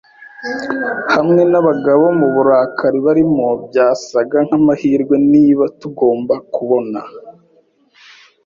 Hamwe 1.13 1.41
nabagabo 1.51 2.05
muburakari 2.19 2.99
barimo, 3.05 3.47
byasaga 3.67 4.37
nkamahirwe 4.45 5.15
niba 5.31 5.65
tugomba 5.79 6.33
kubona 6.53 6.99